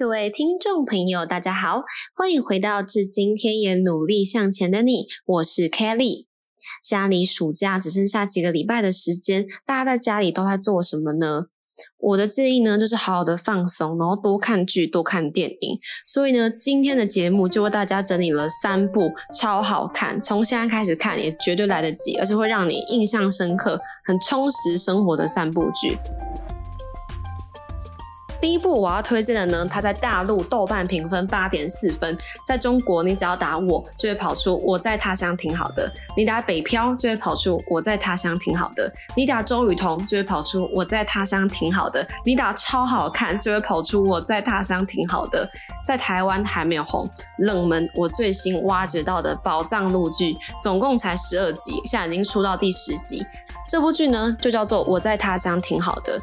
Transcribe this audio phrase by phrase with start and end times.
[0.00, 1.82] 各位听众朋友，大家好，
[2.16, 4.92] 欢迎回到《至今天也努力向前的你》，
[5.26, 6.24] 我是 Kelly。
[6.82, 11.48] 家离暑假只剩下几个礼拜的时间，大家在家里都在做什么呢？
[11.98, 15.78] 我的建议呢，就是好好的放松，然后多看剧、多看电影。
[16.06, 25.98] 所以呢，今天的节目就为大家整理了三部超好看，从现在开始看也绝对来得及，而且会让你印象深刻、很充实生活的三部剧。
[28.40, 45.48] 第一部我要推荐的呢，它在大陆豆瓣评分八点四分，在中国你只要打我就会跑出我在他乡挺好的，你打北漂就会跑出我在他乡挺好的，你打周雨彤就会跑出我在他乡挺好的，你打超好看就会跑出我在他乡挺好的。
[45.84, 53.26] 在台湾还没有红，冷门我最新挖掘到的宝藏录剧，总共才十二集，现在已经出到第十集。
[53.68, 56.18] 这部剧呢就叫做我在他乡挺好的。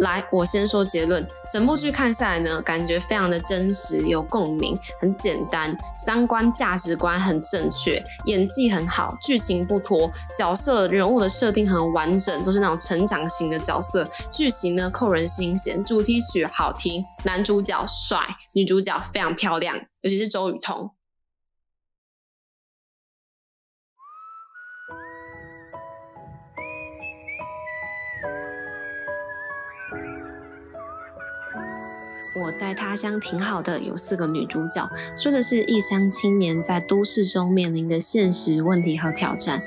[0.00, 1.26] 来，我先说结论。
[1.50, 14.08] 整部剧看下来呢，感觉非常的真实，有共鸣，很简单，三观价值观很正确，演技很好，剧情不拖，角色人物的设定很完整，都是那种成长型的角色。
[14.30, 18.18] 剧情呢扣人心弦，主题曲好听，男主角帅，
[18.54, 20.90] 女主角非常漂亮，尤其是周雨彤。
[32.32, 39.62] 我在他乡挺好的，有四个女主角，说的是异乡青年在都市中面临的现实问题和挑战。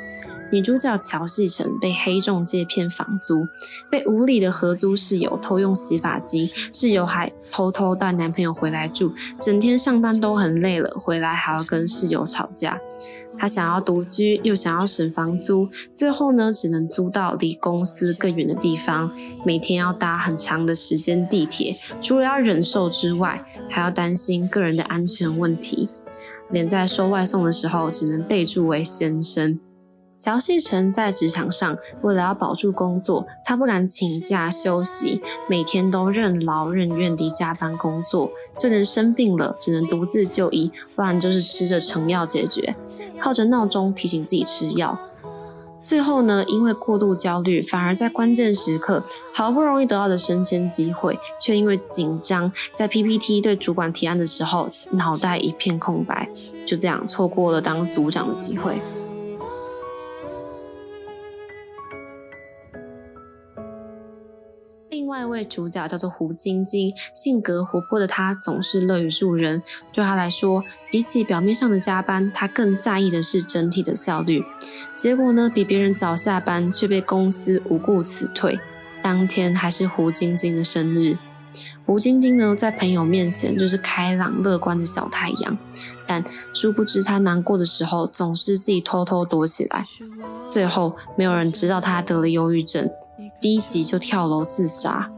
[0.53, 3.47] 女主角乔细成被黑中介骗房租，
[3.89, 12.77] 被无理的合租室友偷用洗发机，室友还偷偷带男朋友回来住，整天上班都很累了，回来还要跟室友吵架。
[13.35, 19.11] 她想要独居，又想要省房租，最后呢，只能租到离公司更远的地方，
[19.43, 21.75] 每天要搭很长的时间地铁。
[21.99, 25.89] 除了要忍受之外，还要担心个人的安全问题，
[26.51, 29.59] 连在收外送的时候，只能备注为先生。
[30.17, 38.31] 乔细成在职场上，为了要保住工作，他不敢请假休息，每天都任劳任怨地加班工作。
[38.57, 42.75] 就连生病了，只能独自就医，不然就是吃着成药解决，
[43.19, 44.97] 靠着闹钟提醒自己吃药。
[45.83, 49.03] 最后呢，因为过度焦虑，反而在关键时刻，
[49.33, 56.29] 好不容易得到的升迁机会，却因为紧张，在 PPT 对主管提案的时候，脑袋一片空白，
[56.65, 58.81] 就这样错过了当组长的机会。
[65.13, 69.61] 另外一位主角叫做胡晶晶，性格活泼的她总是乐于助人。
[69.93, 74.43] 对她来说，比起表面上的加班，她更在意的是整体的效率。
[74.95, 78.59] 结果呢，比别人早下班，却被公司无故辞退。
[79.03, 81.15] 当天还是胡晶晶的生日。
[81.85, 85.55] 胡晶晶呢，在朋友面前就是开朗乐观的小太阳，
[86.07, 86.25] 但
[86.55, 89.85] 殊不知她难过的时候，总是自己偷偷躲起来。
[90.49, 92.89] 最后，没有人知道她得了忧郁症。
[93.43, 95.09] 第一集就跳楼自杀。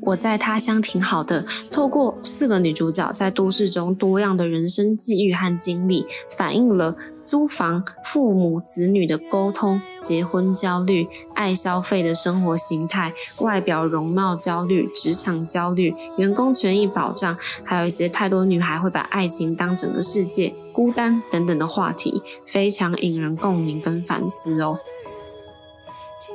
[0.00, 1.44] 我在他乡挺好的。
[1.70, 24.76] 透过四个女主角在都市中多样的人生际遇和经历，反映了租房、父母子女的沟通、结婚焦虑、爱消费的生活形态、外表容貌焦虑、职场焦虑、员工权益保障，还有一些太多女孩会把爱情当整个世界、孤单等等的话题，非常引人共鸣跟反思哦。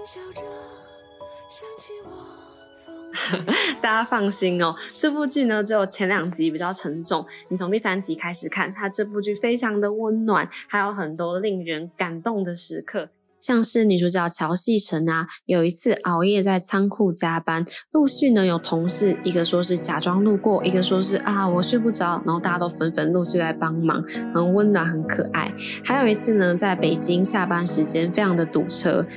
[3.80, 24.04] 大家放心哦，这部剧呢只有前两集比较沉重，你从第三集开始看，它这部剧非常的温暖，还有很多令人感动的时刻，像是女主角乔细成啊，有一次熬夜在仓库加班，陆续呢有同事一个说是假装路过，一个说是啊我睡不着，然后大家都纷纷陆续来帮忙，
[24.34, 25.54] 很温暖很可爱。
[25.86, 29.08] 还有一次呢，在北京下班时间非常的堵车。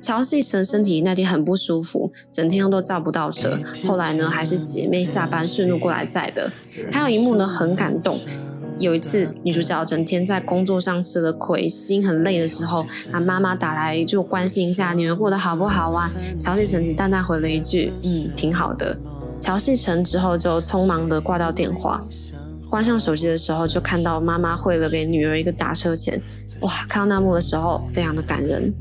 [0.00, 3.58] 乔细成身体那天很不舒服，整天都叫不到车。
[3.84, 6.50] 后来呢，还是姐妹下班顺路过来载的。
[6.90, 8.20] 还有一幕呢，很感动。
[8.78, 16.10] 有一次，女主角整天在工作上吃了亏，心很累的时候，她妈妈打来就关心一下女儿过得好不好啊。
[16.38, 18.98] 乔细成只淡淡回了一句：“嗯，挺好的。”
[19.38, 22.02] 乔细成之后就匆忙的挂掉电话，
[22.70, 26.18] 关上手机的时候就看到妈妈汇了给女儿一个打车钱。
[26.60, 28.72] 哇，看到那幕的时候，非常的感人。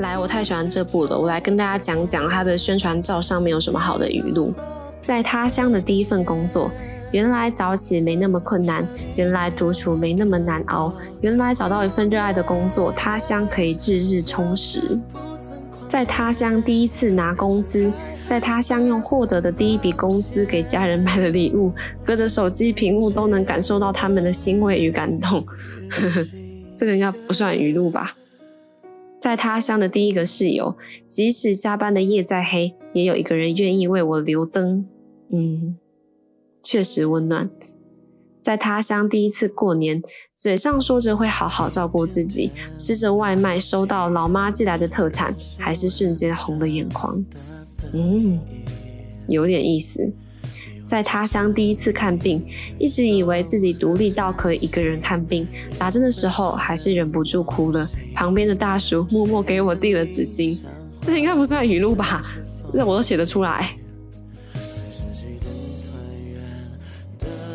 [0.00, 1.18] 来，我太喜欢这部了。
[1.18, 4.52] 我来跟大家讲讲它的宣传照上面有什么好的语录。
[5.00, 6.70] 在他乡的第一份工作，
[7.12, 8.86] 原来早起没那么困难，
[9.16, 15.00] 原来独处没那么难熬，原来找到一份热爱的工作，他乡可以日日充实。
[15.88, 17.92] 在他乡第一次拿工资。
[18.22, 21.72] 在他乡用获得的第一笔工资给家人买的礼物，
[22.04, 25.44] 隔着手机屏幕都能感受到他们的欣慰与感动。
[26.78, 28.14] 这个应该不算语录吧？
[29.20, 30.76] 在他乡的第一个室友，
[31.06, 34.86] 即使加班的夜再黑，也有一个人愿意为我留灯。
[35.30, 35.76] 嗯，
[36.62, 37.50] 确实温暖。
[38.40, 40.02] 在他乡第一次过年，
[40.34, 47.22] 嘴上说着会好好照顾自己，吃着外卖，收到老妈寄来的特产，还是瞬间红了眼眶。
[47.92, 48.40] 嗯，
[49.28, 50.10] 有点意思。
[50.90, 52.44] 在他乡第一次看病，
[52.76, 55.46] 一直以为自己独立到可以一个人看病，
[55.78, 57.88] 打针的时候还是忍不住哭了。
[58.12, 60.58] 旁边的大叔默默给我递了纸巾，
[61.00, 62.24] 这应该不算语录吧？
[62.74, 63.62] 这我都写得出来。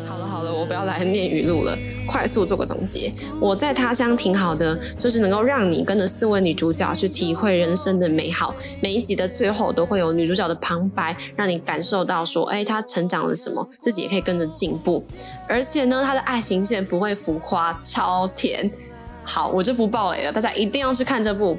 [0.06, 1.76] 好了好了，我不要来念语录了。
[2.06, 8.54] 快速做个总结，我在他乡挺好的，就是能够让你跟着四位女主角去体会人生的美好。
[8.80, 15.04] 每一集的最后都会有女主角的旁白，让你感受到说，哎，她成长了什么，自己也可以跟着进步。
[15.48, 18.70] 而且呢，她的爱情线不会浮夸，超甜。
[19.24, 21.58] 好，我就不爆雷了，大家一定要去看这部。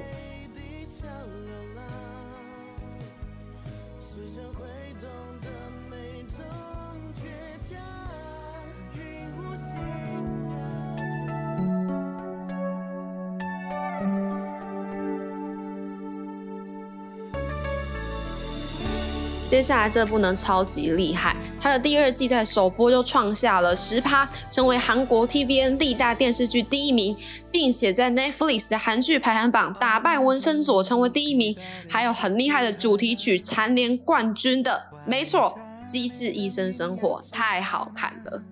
[19.48, 27.16] 接下来这部呢超级厉害，它的第二季在首播就创下了十趴，成为韩国 TVN 历代电视剧第一名，
[27.50, 31.58] 并且在 Netflix 的韩剧排行榜打败《纹身佐》成为第一名，
[31.90, 38.44] 还有很厉害的主题曲蝉联冠军的，没错，《机智医生生活》太好看了。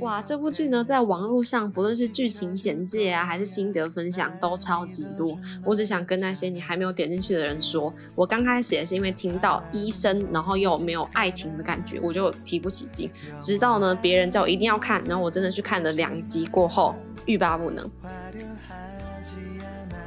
[0.00, 5.38] 哇，这部剧呢，在网络上不论是剧情简介啊，还是心得分享，都超级多。
[5.64, 13.10] 我只想跟那些你还没有点进去的人说，我刚开始也是因为听到医生，然后又没有爱情的感觉，我就提不起劲。
[13.38, 16.94] 直到呢，别人叫我一定要看，然后我真的去看了两集过后，
[17.26, 17.90] 欲罢不能。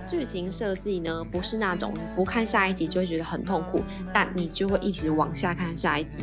[0.05, 3.81] 剧情设计呢，不是那种你不看下一集就会觉得很痛苦，
[4.13, 6.21] 但你就会一直往下看下一集。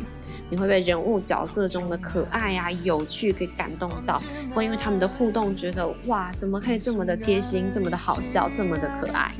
[0.50, 4.20] 你会被人物角色中的可爱啊、有趣给感动到，
[4.52, 9.32] 会因为他们的互动觉得哇，怎么可以这么的贴心、这么的好笑、这么的可爱？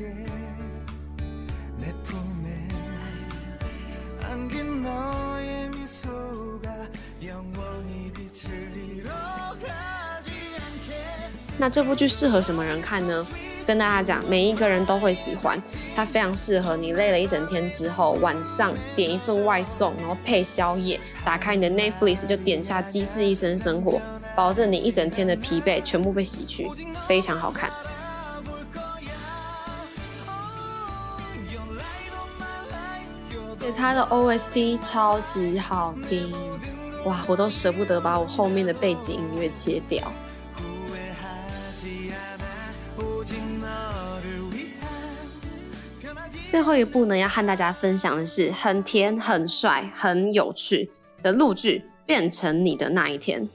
[11.57, 13.27] 那这部剧适合什么人看呢？
[13.65, 15.61] 跟大家讲，每一个人都会喜欢，
[15.95, 23.93] 它非常适合你累了一整天之后，晚上点一份外送，然后配宵夜，打开你的 Netflix 就点下《机智医生生活》，
[24.35, 26.67] 保证你一整天的疲惫全部被洗去，
[27.07, 27.69] 非常好看。
[33.59, 36.33] 对它的 OST 超级好听，
[37.05, 40.11] 哇，我都舍不得把我后面的背景音乐切掉。
[46.51, 50.91] 最后一部呢，要和大家分享的是很甜、很帅、很有趣
[51.23, 53.47] 的陆剧《变成你的那一天》。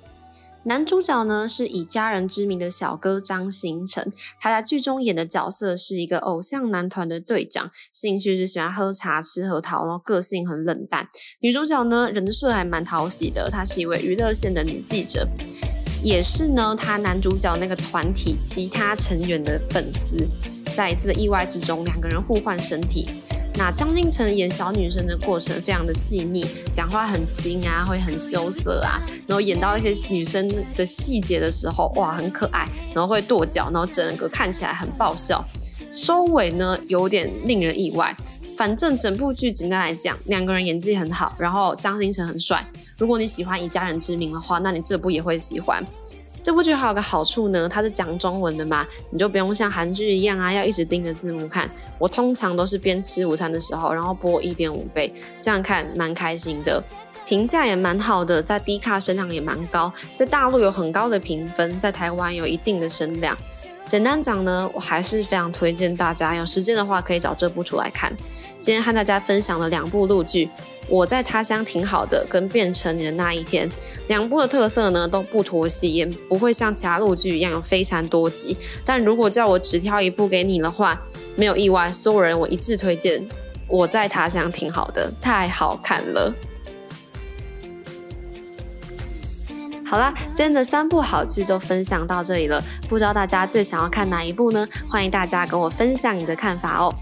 [0.65, 4.11] 男主角呢是以家人之名的小哥张新成，
[4.41, 11.07] 他在剧中演的角色是一个偶像男团的队长，兴趣是喜欢喝茶、吃核桃，然后个性很冷淡。
[11.41, 15.29] 女主角呢人设还蛮讨喜的，她是一位娱乐线的女记者。
[16.03, 20.17] 也是呢，他男主角那个团体其他成员的粉丝，
[20.77, 23.09] 在一次的意外之中，两个人互换身体。
[23.59, 35.43] 那张新成演小女生的过程非常的细腻，讲话很轻啊，会很羞涩啊，然后演到一些女生的细节的时候，哇，很可爱，然后会跺脚，然后整个看起来很爆笑。
[35.91, 38.15] 收尾呢，有点令人意外。
[38.59, 42.63] 反正整部剧简单来讲，两个人演技很好，然后张新成很帅。
[42.99, 45.85] 如果你喜欢以家人之名的话，那你这部也会喜欢。
[46.43, 51.69] 这部剧还有个好处呢，它是讲中文的嘛，你就不用像韩剧一样啊，要一直盯着字幕看。
[51.99, 56.83] 我通常都是边吃午餐的时候，然后播一点五倍，这样看蛮开心的。
[57.27, 63.37] 评价也蛮好的，在低卡声量也蛮高，在大陆有很高的评分，在台湾有一定的声量。
[63.87, 68.13] 简单讲呢，我还是非常推荐大家有时间的话可以找这部出来看。
[68.61, 70.47] 今天和大家分享了两部陆剧，
[70.89, 73.69] 《我在他乡挺好的》跟《变成你的那一天》，
[74.09, 78.57] 两部的特色呢都不脱戏，也不会像其他陆剧一样有非常多集。
[78.85, 81.01] 但如果叫我只挑一部给你的话，
[81.37, 83.21] 没有意外，所有人我一致推荐
[83.69, 86.35] 《我在他乡挺好的》，太好看了。
[89.89, 92.61] 好啦，今天的三部好剧就分享到这里了。
[92.89, 94.67] 不知道大家最想要看哪一部呢？
[94.89, 96.93] 欢迎大家跟我分享你的看法哦。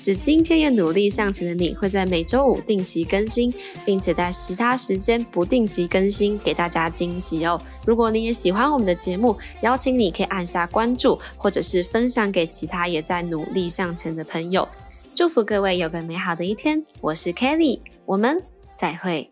[0.00, 3.52] 只今天也努力向前的你会在每周五定期更新，
[3.84, 7.60] 并且在其他时间不定期更新，给大家惊喜哦。
[7.84, 14.68] 如果你也喜欢我们的节目，邀请你可以按下关注，或者是分享给其他也在努力向前的朋友。
[15.12, 18.42] 祝福各位有个美好的一天，我是 Kelly，我们
[18.76, 19.28] 再会。